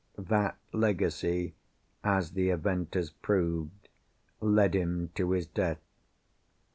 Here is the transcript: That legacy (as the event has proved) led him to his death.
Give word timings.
That 0.17 0.57
legacy 0.73 1.53
(as 2.03 2.31
the 2.31 2.49
event 2.49 2.95
has 2.95 3.11
proved) 3.11 3.87
led 4.39 4.73
him 4.73 5.11
to 5.13 5.29
his 5.29 5.45
death. 5.45 5.77